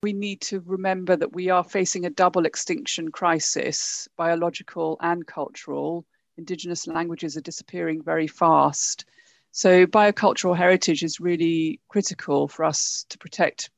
[0.00, 6.06] We need to remember that we are facing a double extinction crisis, biological and cultural.
[6.36, 9.06] Indigenous languages are disappearing very fast.
[9.50, 13.70] So, biocultural heritage is really critical for us to protect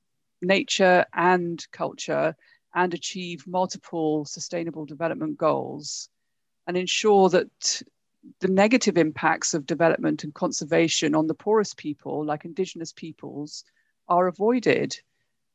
[0.42, 2.36] nature and culture
[2.74, 6.10] and achieve multiple sustainable development goals
[6.66, 7.82] and ensure that
[8.40, 13.64] the negative impacts of development and conservation on the poorest people, like Indigenous peoples,
[14.06, 15.00] are avoided.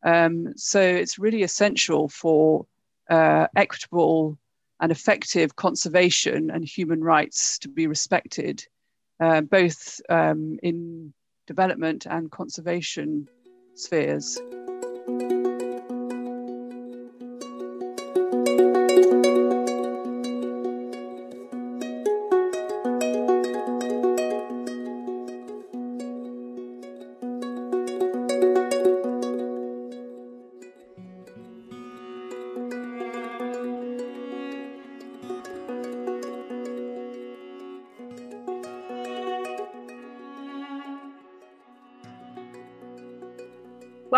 [0.05, 2.67] Um, so it's really essential for
[3.09, 4.37] uh, equitable
[4.79, 8.63] and effective conservation and human rights to be respected,
[9.19, 11.13] uh, both um, in
[11.47, 13.27] development and conservation
[13.73, 14.39] spheres.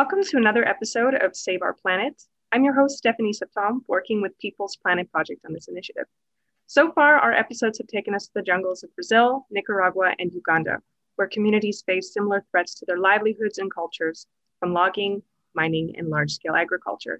[0.07, 2.23] Welcome to another episode of Save Our Planet.
[2.53, 6.05] I'm your host, Stephanie Septom, working with People's Planet Project on this initiative.
[6.65, 10.77] So far, our episodes have taken us to the jungles of Brazil, Nicaragua, and Uganda,
[11.17, 14.27] where communities face similar threats to their livelihoods and cultures
[14.61, 17.19] from logging, mining, and large scale agriculture.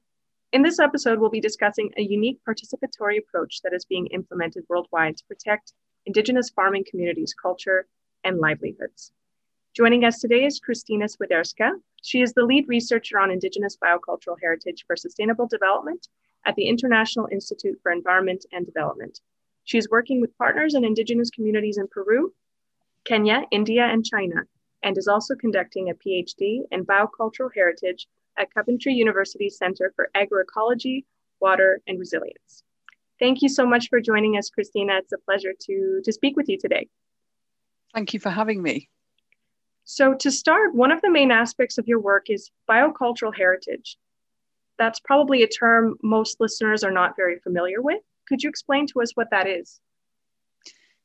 [0.53, 5.17] In this episode, we'll be discussing a unique participatory approach that is being implemented worldwide
[5.17, 5.73] to protect
[6.05, 7.85] Indigenous farming communities' culture
[8.23, 9.11] and livelihoods.
[9.77, 11.69] Joining us today is Krystyna Swiderska.
[12.07, 16.07] She is the lead researcher on Indigenous biocultural heritage for sustainable development
[16.45, 19.19] at the International Institute for Environment and Development.
[19.65, 22.33] She is working with partners in Indigenous communities in Peru,
[23.03, 24.45] Kenya, India, and China,
[24.83, 31.03] and is also conducting a PhD in biocultural heritage at Coventry University Center for Agroecology,
[31.41, 32.63] Water, and Resilience.
[33.19, 34.99] Thank you so much for joining us, Krystyna.
[34.99, 36.87] It's a pleasure to, to speak with you today.
[37.93, 38.87] Thank you for having me.
[39.89, 43.97] So, to start, one of the main aspects of your work is biocultural heritage.
[44.77, 48.01] That's probably a term most listeners are not very familiar with.
[48.27, 49.79] Could you explain to us what that is?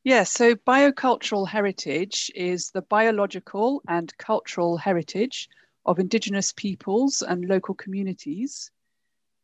[0.03, 5.49] Yes, so biocultural heritage is the biological and cultural heritage
[5.87, 8.73] of Indigenous peoples and local communities.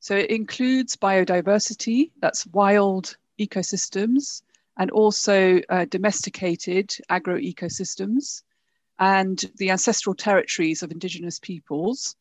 [0.00, 4.42] So it includes biodiversity, that's wild ecosystems,
[4.76, 8.42] and also uh, domesticated agroecosystems
[8.98, 12.16] and the ancestral territories of Indigenous peoples.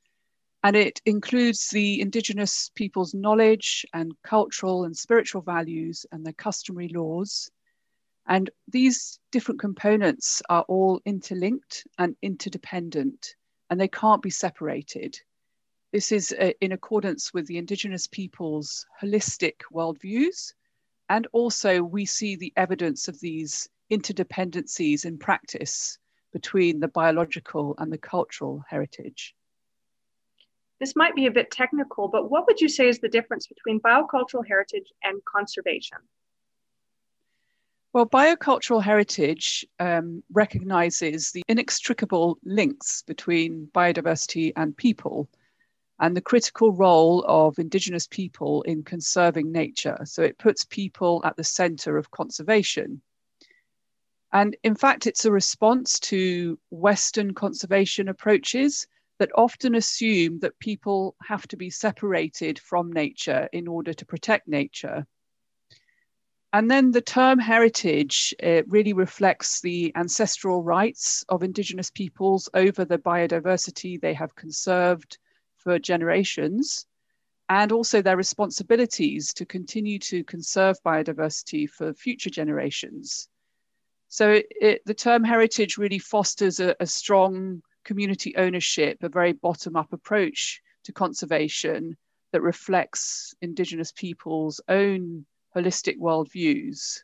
[0.63, 6.89] And it includes the Indigenous peoples' knowledge and cultural and spiritual values and their customary
[6.89, 7.49] laws.
[8.27, 13.35] And these different components are all interlinked and interdependent,
[13.69, 15.19] and they can't be separated.
[15.94, 20.53] This is uh, in accordance with the Indigenous peoples' holistic worldviews.
[21.09, 25.97] And also, we see the evidence of these interdependencies in practice
[26.38, 29.34] between the biological and the cultural heritage.
[30.80, 33.80] This might be a bit technical, but what would you say is the difference between
[33.80, 35.98] biocultural heritage and conservation?
[37.92, 45.28] Well, biocultural heritage um, recognizes the inextricable links between biodiversity and people
[46.00, 49.98] and the critical role of Indigenous people in conserving nature.
[50.04, 53.02] So it puts people at the center of conservation.
[54.33, 58.85] And in fact, it's a response to Western conservation approaches
[59.19, 64.47] that often assume that people have to be separated from nature in order to protect
[64.47, 65.07] nature.
[66.53, 68.33] And then the term heritage
[68.67, 75.17] really reflects the ancestral rights of Indigenous peoples over the biodiversity they have conserved
[75.55, 76.85] for generations,
[77.49, 83.29] and also their responsibilities to continue to conserve biodiversity for future generations.
[84.09, 89.34] So it, it, the term heritage really fosters a, a strong community ownership, a very
[89.34, 91.97] bottom up approach to conservation
[92.31, 95.25] that reflects Indigenous peoples' own
[95.56, 97.00] holistic worldviews.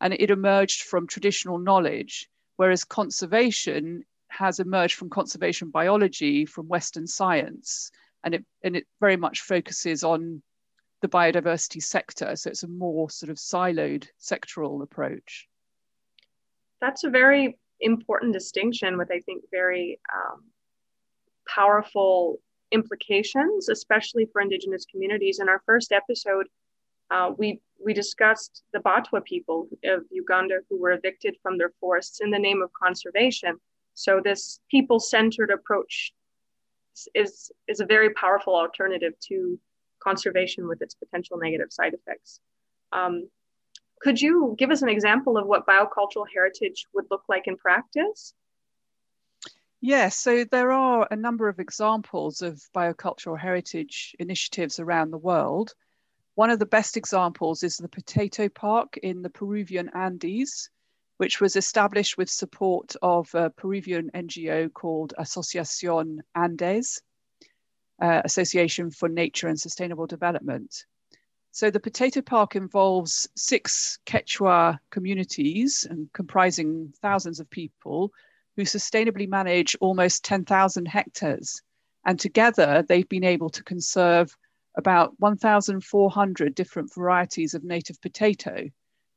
[0.00, 7.06] And it emerged from traditional knowledge, whereas conservation has emerged from conservation biology, from Western
[7.06, 7.90] science.
[8.22, 10.42] And it, and it very much focuses on
[11.02, 12.34] the biodiversity sector.
[12.36, 15.48] So it's a more sort of siloed sectoral approach
[16.84, 20.44] that's a very important distinction with, I think, very um,
[21.48, 22.40] powerful
[22.72, 25.38] implications, especially for Indigenous communities.
[25.40, 26.46] In our first episode,
[27.10, 32.20] uh, we we discussed the Batwa people of Uganda who were evicted from their forests
[32.20, 33.56] in the name of conservation.
[33.94, 36.12] So this people-centered approach
[37.14, 39.58] is is a very powerful alternative to
[40.08, 42.40] conservation with its potential negative side effects.
[42.92, 43.28] Um,
[44.00, 48.34] could you give us an example of what biocultural heritage would look like in practice?
[49.80, 55.74] Yes, so there are a number of examples of biocultural heritage initiatives around the world.
[56.36, 60.70] One of the best examples is the Potato Park in the Peruvian Andes,
[61.18, 67.02] which was established with support of a Peruvian NGO called Asociación Andes,
[68.00, 70.74] uh, Association for Nature and Sustainable Development.
[71.54, 78.10] So the potato park involves six Quechua communities and comprising thousands of people
[78.56, 81.62] who sustainably manage almost 10,000 hectares.
[82.04, 84.36] And together they've been able to conserve
[84.76, 88.68] about 1,400 different varieties of native potato.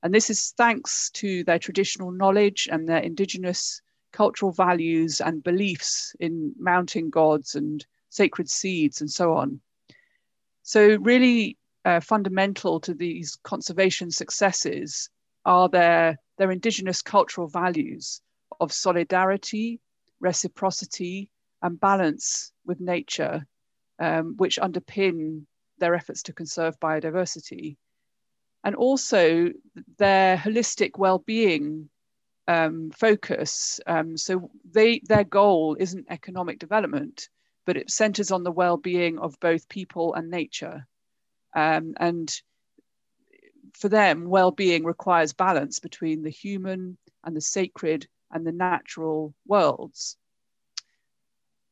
[0.04, 3.82] And this is thanks to their traditional knowledge and their indigenous
[4.12, 9.60] cultural values and beliefs in mountain gods and sacred seeds and so on.
[10.62, 11.57] So, really
[11.88, 15.10] uh, fundamental to these conservation successes
[15.46, 18.20] are their, their indigenous cultural values
[18.60, 19.80] of solidarity,
[20.20, 21.32] reciprocity,
[21.62, 23.48] and balance with nature,
[24.00, 25.44] um, which underpin
[25.78, 27.78] their efforts to conserve biodiversity.
[28.66, 29.52] And also
[29.98, 31.90] their holistic well-being
[32.50, 33.80] um, focus.
[33.88, 37.30] Um, so they, their goal isn't economic development,
[37.66, 40.86] but it centers on the well-being of both people and nature.
[41.58, 42.32] Um, and
[43.74, 50.18] for them, well-being requires balance between the human and the sacred and the natural worlds.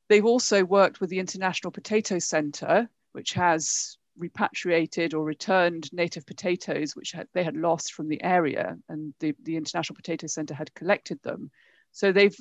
[0.09, 6.95] They've also worked with the International Potato Center, which has repatriated or returned native potatoes
[6.95, 10.73] which had, they had lost from the area and the, the International Potato Center had
[10.73, 11.51] collected them.
[11.91, 12.35] So they've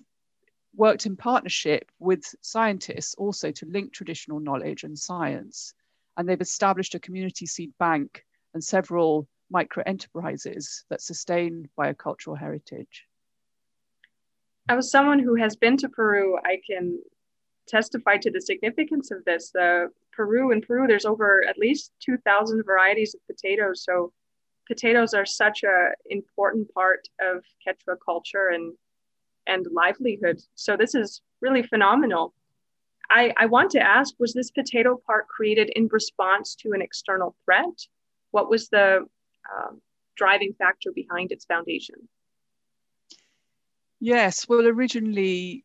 [0.75, 5.75] worked in partnership with scientists also to link traditional knowledge and science.
[6.17, 13.05] And they've established a community seed bank and several micro enterprises that sustain biocultural heritage.
[14.69, 16.99] As someone who has been to Peru, I can
[17.67, 19.51] testify to the significance of this.
[19.51, 23.85] The Peru in Peru, there's over at least 2,000 varieties of potatoes.
[23.85, 24.13] So
[24.67, 28.75] potatoes are such an important part of Quechua culture and
[29.47, 30.41] and livelihood.
[30.55, 32.33] So this is really phenomenal.
[33.11, 37.37] I, I want to ask, was this potato park created in response to an external
[37.45, 37.87] threat?
[38.31, 39.07] What was the
[39.53, 39.81] um,
[40.17, 41.97] driving factor behind its foundation?
[44.01, 45.65] Yes, well, originally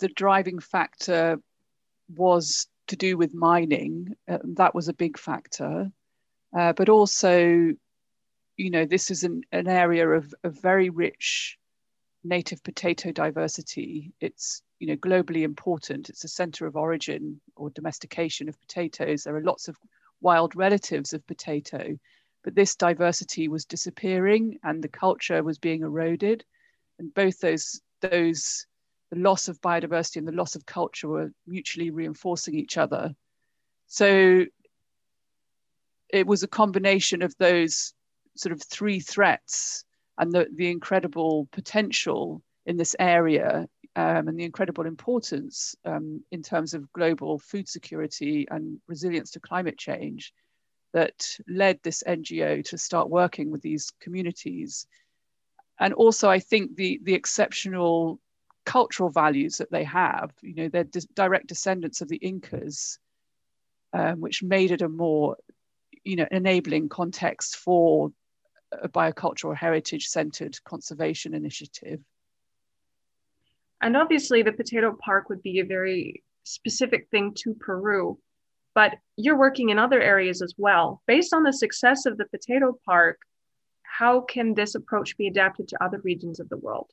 [0.00, 1.38] the driving factor
[2.14, 4.14] was to do with mining.
[4.28, 5.90] Uh, that was a big factor.
[6.56, 7.72] Uh, but also,
[8.56, 11.58] you know, this is an, an area of, of very rich
[12.24, 14.12] native potato diversity.
[14.20, 16.08] It's, you know, globally important.
[16.08, 19.24] It's a center of origin or domestication of potatoes.
[19.24, 19.76] There are lots of
[20.20, 21.98] wild relatives of potato,
[22.42, 26.44] but this diversity was disappearing and the culture was being eroded
[26.98, 28.66] and both those those
[29.10, 33.14] the loss of biodiversity and the loss of culture were mutually reinforcing each other.
[33.86, 34.44] So
[36.08, 37.94] it was a combination of those
[38.36, 39.84] sort of three threats
[40.18, 46.42] and the, the incredible potential in this area um, and the incredible importance um, in
[46.42, 50.32] terms of global food security and resilience to climate change
[50.92, 54.86] that led this NGO to start working with these communities.
[55.78, 58.20] And also I think the the exceptional
[58.64, 62.98] cultural values that they have, you know, they're di- direct descendants of the Incas,
[63.92, 65.36] um, which made it a more,
[66.04, 68.10] you know, enabling context for
[68.72, 72.00] a biocultural heritage centered conservation initiative.
[73.80, 78.18] And obviously, the potato park would be a very specific thing to Peru,
[78.74, 81.02] but you're working in other areas as well.
[81.06, 83.18] Based on the success of the potato park,
[83.82, 86.90] how can this approach be adapted to other regions of the world?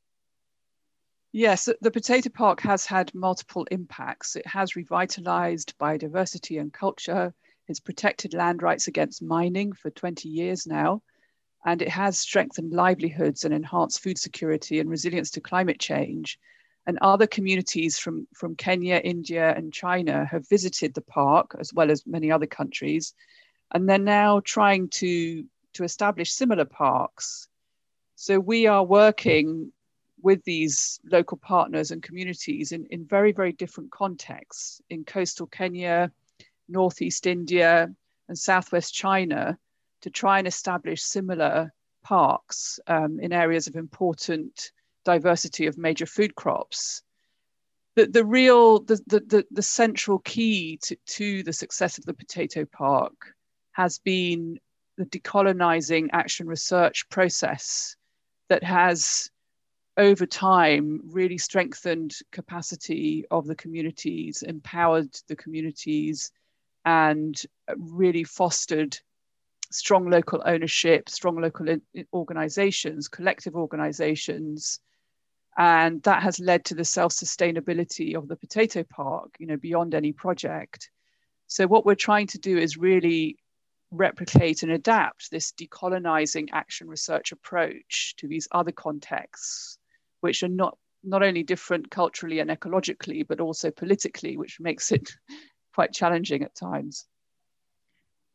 [1.32, 4.36] Yes, the potato park has had multiple impacts.
[4.36, 7.34] It has revitalized biodiversity and culture.
[7.68, 11.02] It's protected land rights against mining for 20 years now.
[11.66, 16.38] And it has strengthened livelihoods and enhanced food security and resilience to climate change.
[16.86, 21.90] And other communities from, from Kenya, India, and China have visited the park, as well
[21.90, 23.14] as many other countries.
[23.72, 27.48] And they're now trying to to establish similar parks.
[28.16, 29.72] So we are working
[30.22, 36.12] with these local partners and communities in, in very, very different contexts in coastal Kenya,
[36.70, 37.94] Northeast India,
[38.30, 39.58] and Southwest China
[40.04, 44.72] to try and establish similar parks um, in areas of important
[45.06, 47.02] diversity of major food crops.
[47.96, 52.66] the, the real the, the, the central key to, to the success of the potato
[52.66, 53.34] park
[53.72, 54.60] has been
[54.98, 57.96] the decolonizing action research process
[58.50, 59.32] that has
[59.96, 66.32] over time really strengthened capacity of the communities empowered the communities
[66.84, 67.42] and
[67.78, 68.98] really fostered
[69.74, 71.66] strong local ownership strong local
[72.14, 74.80] organizations collective organizations
[75.58, 80.12] and that has led to the self-sustainability of the potato park you know beyond any
[80.12, 80.90] project.
[81.48, 83.38] So what we're trying to do is really
[83.92, 89.78] replicate and adapt this decolonizing action research approach to these other contexts
[90.22, 95.12] which are not not only different culturally and ecologically but also politically which makes it
[95.76, 97.06] quite challenging at times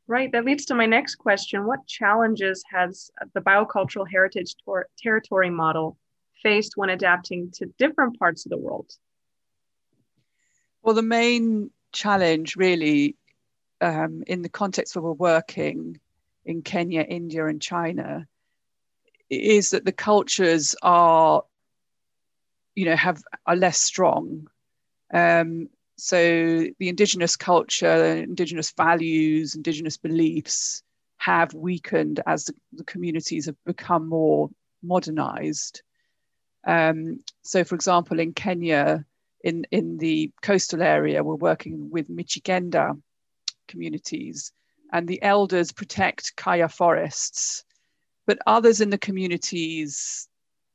[0.08, 5.50] right that leads to my next question what challenges has the biocultural heritage tor- territory
[5.50, 5.96] model
[6.42, 8.90] faced when adapting to different parts of the world?
[10.82, 13.16] Well, the main challenge really
[13.80, 16.00] um, in the context where we're working
[16.44, 18.26] in Kenya, India, and China
[19.28, 21.44] is that the cultures are,
[22.74, 24.48] you know, have are less strong.
[25.12, 30.84] Um, so the indigenous culture, indigenous values, indigenous beliefs
[31.16, 34.48] have weakened as the, the communities have become more
[34.80, 35.82] modernized.
[36.64, 39.04] Um, so, for example, in Kenya,
[39.42, 43.00] in, in the coastal area, we're working with Mijikenda
[43.66, 44.52] communities,
[44.92, 47.64] and the elders protect kaya forests.
[48.24, 50.27] But others in the communities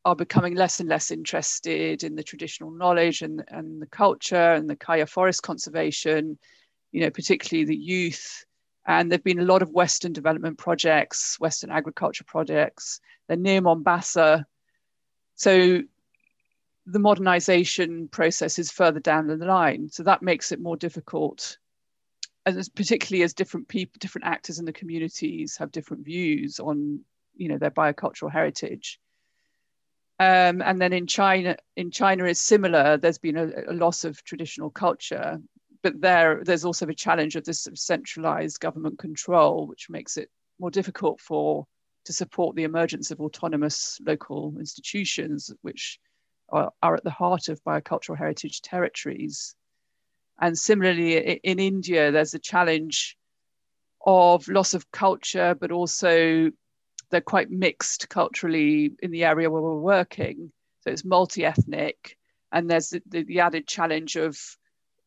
[0.05, 4.69] are becoming less and less interested in the traditional knowledge and, and the culture and
[4.69, 6.37] the kaya forest conservation,
[6.91, 8.45] you know, particularly the youth.
[8.85, 12.99] And there have been a lot of Western development projects, Western agriculture projects.
[13.27, 14.45] They're near Mombasa,
[15.35, 15.81] so
[16.85, 19.89] the modernization process is further down the line.
[19.89, 21.57] So that makes it more difficult.
[22.45, 26.99] And particularly as different people, different actors in the communities have different views on,
[27.35, 28.99] you know, their biocultural heritage.
[30.19, 32.97] Um, and then in China, in China is similar.
[32.97, 35.39] There's been a, a loss of traditional culture,
[35.81, 40.29] but there there's also a challenge of this centralized government control, which makes it
[40.59, 41.65] more difficult for
[42.05, 45.99] to support the emergence of autonomous local institutions, which
[46.49, 49.55] are, are at the heart of biocultural heritage territories.
[50.39, 53.17] And similarly, in India, there's a challenge
[54.05, 56.51] of loss of culture, but also
[57.13, 60.51] they're quite mixed culturally in the area where we're working.
[60.81, 62.17] So it's multi ethnic,
[62.51, 64.37] and there's the, the, the, added challenge of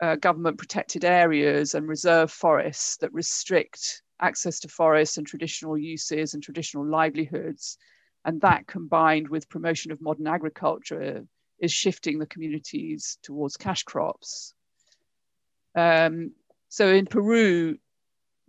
[0.01, 6.33] uh, government protected areas and reserve forests that restrict access to forests and traditional uses
[6.33, 7.77] and traditional livelihoods.
[8.25, 11.27] And that combined with promotion of modern agriculture
[11.59, 14.55] is shifting the communities towards cash crops.
[15.75, 16.33] Um,
[16.69, 17.79] so in Peru,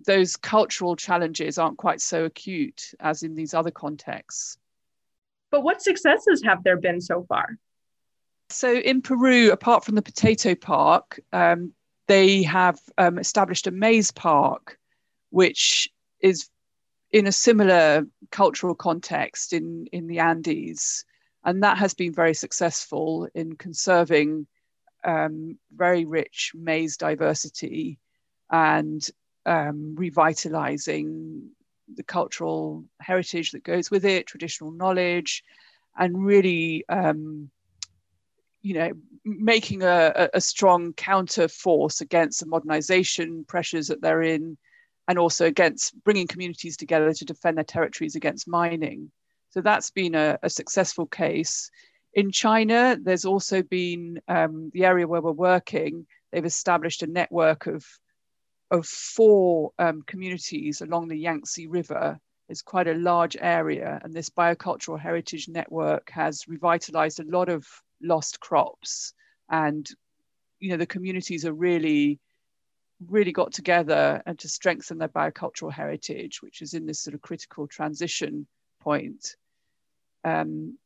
[0.06, 4.58] those cultural challenges aren't quite so acute as in these other contexts.
[5.50, 7.58] But what successes have there been so far?
[8.50, 11.74] So in Peru, apart from the potato park, um,
[12.08, 14.78] they have um, established a maize park
[15.30, 15.90] which
[16.22, 16.50] is
[17.12, 21.06] in a similar cultural context in, in the Andes.
[21.44, 24.48] And that has been very successful in conserving
[25.04, 28.00] um, very rich maize diversity
[28.50, 29.08] and
[29.48, 31.50] um, revitalizing
[31.96, 35.44] the cultural heritage that goes with it, traditional knowledge,
[35.98, 37.50] and really, um,
[38.62, 38.92] you know,
[39.24, 44.58] making a, a strong counter force against the modernization pressures that they're in
[45.08, 49.10] and also against bringing communities together to defend their territories against mining.
[49.52, 51.72] So that's been a, a successful case.
[52.14, 57.68] In China, there's also been um, the area where we're working, they've established a network
[57.68, 57.86] of,
[58.72, 62.20] of four um, communities along the Yangtze River.
[62.50, 67.66] It's quite a large area, and this biocultural heritage network has revitalized a lot of
[68.02, 69.14] lost crops.
[69.50, 69.88] And
[70.60, 72.20] you know, the communities are really
[73.06, 77.22] really got together and to strengthen their biocultural heritage, which is in this sort of
[77.22, 78.48] critical transition
[78.82, 79.36] point.
[80.24, 80.78] Um,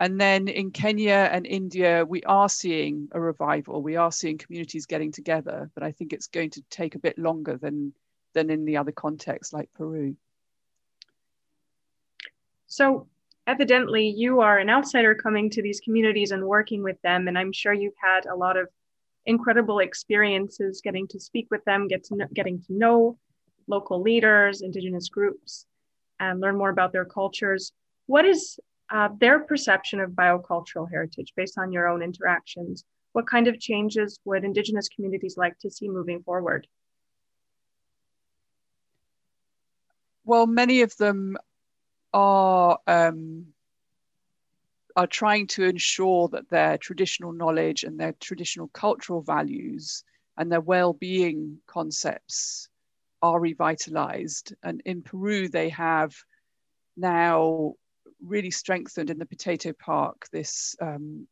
[0.00, 3.82] and then in Kenya and India, we are seeing a revival.
[3.82, 7.18] We are seeing communities getting together, but I think it's going to take a bit
[7.18, 7.92] longer than,
[8.32, 10.16] than in the other contexts like Peru.
[12.66, 13.08] So,
[13.46, 17.28] evidently, you are an outsider coming to these communities and working with them.
[17.28, 18.68] And I'm sure you've had a lot of
[19.26, 23.18] incredible experiences getting to speak with them, get to know, getting to know
[23.66, 25.66] local leaders, indigenous groups,
[26.20, 27.72] and learn more about their cultures.
[28.06, 28.58] What is
[28.90, 32.84] uh, their perception of biocultural heritage based on your own interactions?
[33.12, 36.66] what kind of changes would Indigenous communities like to see moving forward?
[40.24, 41.36] Well, many of them
[42.12, 43.46] are um,
[44.96, 50.04] are trying to ensure that their traditional knowledge and their traditional cultural values
[50.36, 52.68] and their well-being concepts
[53.22, 54.54] are revitalized.
[54.62, 56.14] And in Peru, they have
[56.96, 57.74] now
[58.24, 61.26] really strengthened in the potato park this um,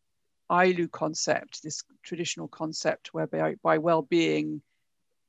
[0.90, 4.62] concept, this traditional concept whereby by well-being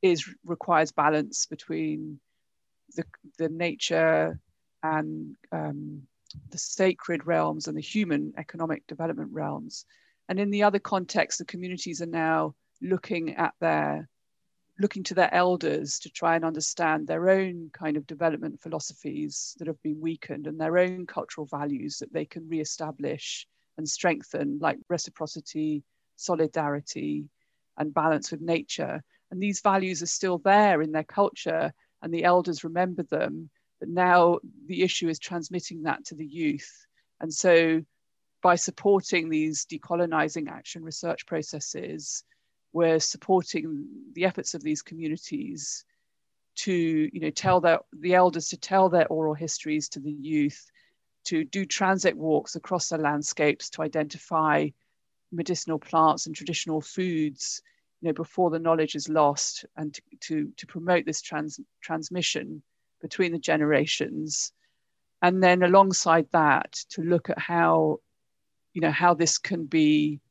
[0.02, 2.20] is requires balance between
[2.96, 3.04] the,
[3.38, 4.40] the nature
[4.82, 6.04] and um,
[6.52, 9.86] the sacred realms and the human economic development realms.
[10.30, 14.08] And in the other context, the communities are now looking at their
[14.80, 19.68] looking to their elders to try and understand their own kind of development philosophies that
[19.68, 23.46] have been weakened and their own cultural values that they can re-establish
[23.78, 25.84] and strengthen, like reciprocity,
[26.16, 27.30] solidarity,
[27.78, 29.04] and balance with nature.
[29.32, 33.50] And these values are still there in their culture, and the elders remember them.
[33.80, 36.86] But now the issue is transmitting that to the youth.
[37.20, 37.82] And so,
[38.42, 42.24] by supporting these decolonizing action research processes,
[42.74, 45.86] we're supporting the efforts of these communities
[46.56, 50.70] to you know tell their the elders to tell their oral histories to the youth
[51.26, 54.68] to do transit walks across the landscapes to identify
[55.32, 57.62] medicinal plants and traditional foods
[58.02, 62.62] you know before the knowledge is lost and to, to, to promote this trans, transmission
[63.02, 64.52] between the generations.
[65.22, 68.00] And then alongside that to look at how
[68.74, 70.22] you know how this can be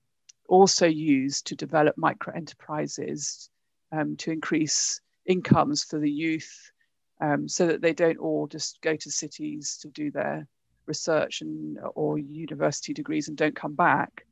[0.48, 3.50] also used to develop micro enterprises
[3.92, 6.72] um, to increase incomes for the youth
[7.20, 10.46] um, so that they don't all just go to cities to do their
[10.86, 14.24] research and or university degrees and don't come back.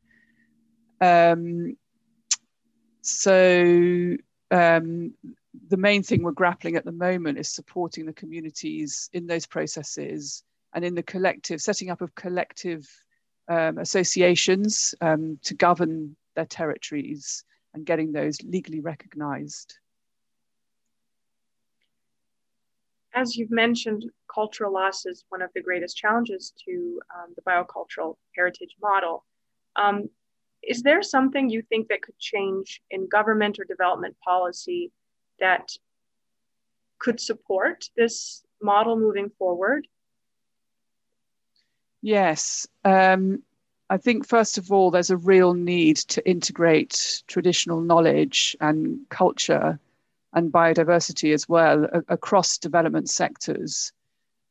[1.01, 1.77] Um,
[3.03, 4.17] so
[4.51, 5.15] um,
[5.69, 10.43] the main thing we're grappling at the moment is supporting the communities in those processes
[10.75, 12.89] and in the collective setting up of collective
[13.49, 19.79] um, associations um, to govern their territories and getting those legally recognized.
[23.15, 28.17] As you've mentioned, cultural loss is one of the greatest challenges to um, the biocultural
[28.35, 29.25] heritage model.
[29.77, 30.11] Um,
[30.63, 34.93] is there something you think that could change in government or development policy
[35.41, 35.71] that
[36.99, 39.87] could support this model moving forward?
[42.07, 42.69] Yes.
[42.85, 43.43] Um,
[43.91, 49.81] I think, first of all, there's a real need to integrate traditional knowledge and culture
[50.33, 53.93] and biodiversity as well across development sectors.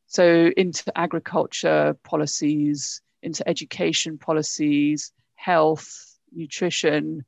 [0.08, 7.24] So, into agriculture policies, into education policies, health, nutrition,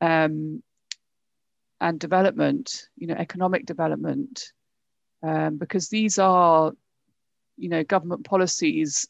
[0.00, 0.64] um,
[1.80, 4.52] and development, you know, economic development,
[5.22, 6.72] um, because these are,
[7.56, 9.06] you know, government policies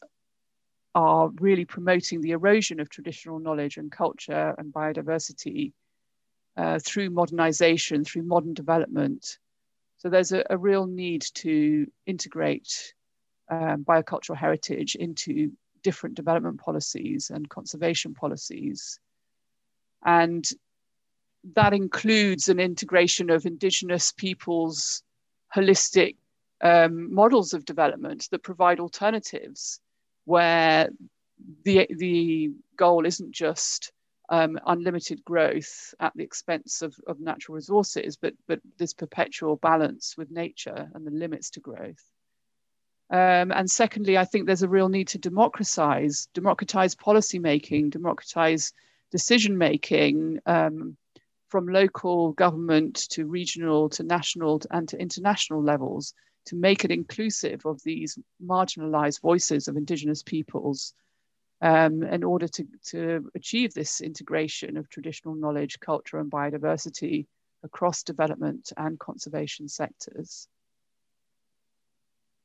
[0.95, 5.73] are really promoting the erosion of traditional knowledge and culture and biodiversity
[6.57, 9.37] uh, through modernization, through modern development.
[9.97, 12.93] So there's a, a real need to integrate
[13.49, 15.51] um, biocultural heritage into
[15.83, 18.99] different development policies and conservation policies.
[20.03, 20.47] And
[21.55, 25.03] that includes an integration of Indigenous peoples'
[25.55, 26.15] holistic
[26.61, 29.79] um, models of development that provide alternatives
[30.29, 30.89] where
[31.63, 33.91] the, the goal isn't just
[34.29, 40.15] um, unlimited growth at the expense of, of natural resources, but, but this perpetual balance
[40.17, 42.03] with nature and the limits to growth.
[43.09, 48.71] Um, and secondly, I think there's a real need to democratize, democratize policy making, democratize
[49.09, 50.95] decision making um,
[51.47, 56.13] from local government to regional to national and to international levels
[56.45, 60.93] to make it inclusive of these marginalized voices of Indigenous peoples
[61.61, 67.27] um, in order to, to achieve this integration of traditional knowledge, culture, and biodiversity
[67.63, 70.47] across development and conservation sectors.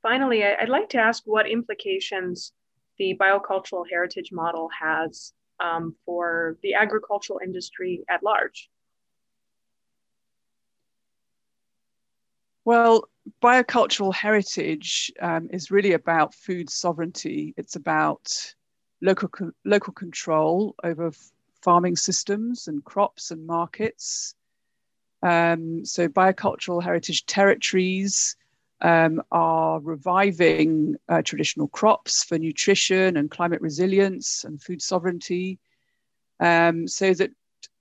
[0.03, 2.53] Finally, I'd like to ask what implications
[2.99, 8.69] the biocultural heritage model has um, for the agricultural industry at large.
[12.65, 13.09] Well,
[13.43, 17.55] biocultural heritage um, is really about food sovereignty.
[17.57, 18.55] It's about
[19.03, 19.29] local,
[19.65, 21.13] local control over
[21.63, 24.35] farming systems and crops and markets.
[25.23, 28.37] Um, so, biocultural heritage territories
[28.81, 35.59] um, are reviving uh, traditional crops for nutrition and climate resilience and food sovereignty
[36.41, 37.31] um, so that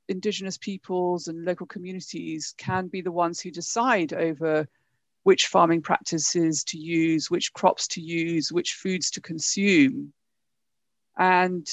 [0.10, 4.68] Indigenous peoples and local communities can be the ones who decide over
[5.24, 10.14] which farming practices to use, which crops to use, which foods to consume.
[11.18, 11.66] And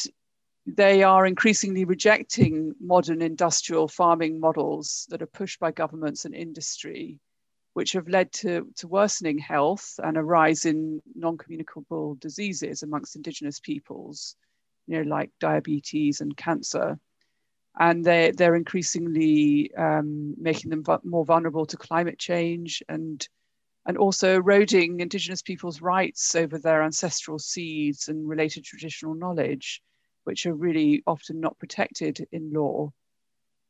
[0.67, 7.19] they are increasingly rejecting modern industrial farming models that are pushed by governments and industry,
[7.73, 13.17] which have led to, to worsening health and a rise in non communicable diseases amongst
[13.17, 14.37] Indigenous peoples,
[14.87, 16.99] you know, like diabetes and cancer.
[17.79, 23.27] And they, they're increasingly um, making them more vulnerable to climate change and
[23.87, 29.81] and also eroding Indigenous people's rights over their ancestral seeds and related traditional knowledge,
[30.25, 32.93] which are really often not protected in law.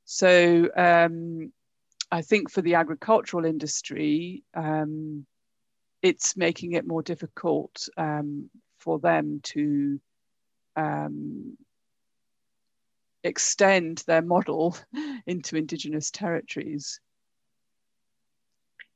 [0.04, 1.52] So um,
[2.10, 5.26] I think for the agricultural industry, um,
[6.02, 10.00] it's making it more difficult um, for them to
[10.74, 11.56] um,
[13.24, 14.76] extend their model
[15.26, 17.00] into Indigenous territories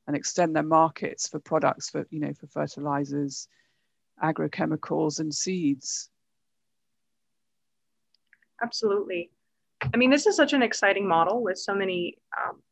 [0.07, 3.49] and extend their markets for products for you know for fertilizers
[4.23, 6.11] agrochemicals and seeds.
[8.63, 9.31] Absolutely.
[9.93, 12.63] I mean this is such an exciting model with so many um,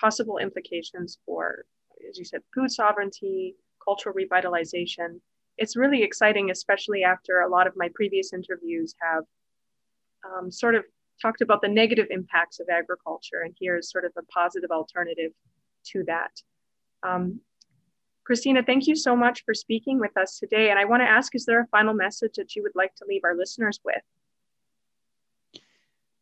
[0.00, 1.64] possible implications for
[2.08, 5.20] as you said food sovereignty cultural revitalization.
[5.58, 9.24] It's really exciting especially after a lot of my previous interviews have
[10.26, 10.84] um, sort of
[11.20, 15.32] talked about the negative impacts of agriculture and here's sort of a positive alternative
[15.84, 16.30] to that
[17.02, 17.40] um,
[18.28, 20.70] Krystyna, thank you so much for speaking with us today.
[20.70, 23.04] And I want to ask is there a final message that you would like to
[23.08, 24.02] leave our listeners with?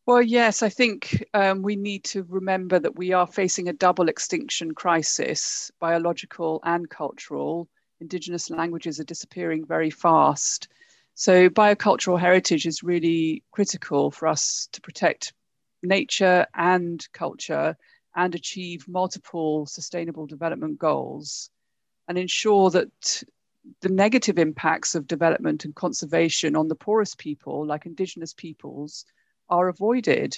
[0.05, 4.07] Well, yes, I think um, we need to remember that we are facing a double
[4.07, 7.67] extinction crisis biological and cultural.
[7.99, 10.67] Indigenous languages are disappearing very fast.
[11.17, 15.33] So, biocultural heritage is really critical for us to protect
[15.81, 17.77] nature and culture
[18.15, 21.49] and achieve multiple sustainable development goals
[22.09, 23.23] and ensure that
[23.79, 29.05] the negative impacts of development and conservation on the poorest people, like Indigenous peoples,
[29.49, 30.37] are avoided.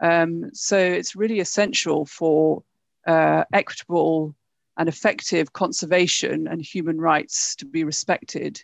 [0.00, 2.62] Um, so it's really essential for
[3.06, 4.34] uh, equitable
[4.78, 8.62] and effective conservation and human rights to be respected,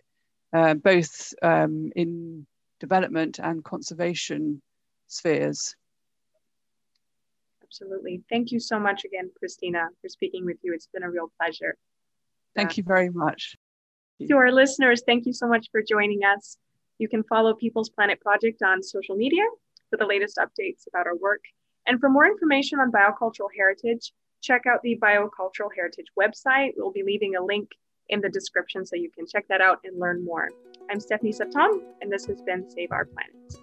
[0.53, 2.47] uh, both um, in
[2.81, 4.61] development and conservation
[5.07, 5.75] spheres.
[7.63, 8.23] Absolutely.
[8.29, 10.75] Thank you so much again, Krystyna, for speaking with you.
[10.75, 11.77] It's been a real pleasure.
[12.55, 13.57] Thank you very much.
[14.29, 16.59] To our listeners, thank you so much for joining us.
[16.99, 19.45] You can follow People's Planet Project on social media
[19.91, 21.41] for the latest updates about our work.
[21.87, 24.13] And for more information on biocultural heritage,
[24.43, 26.73] check out the Biocultural Heritage website.
[26.77, 27.71] We'll be leaving a link
[28.09, 30.49] in the description so you can check that out and learn more.
[30.91, 33.62] I'm Stephanie Septom, and this has been Save Our Planet.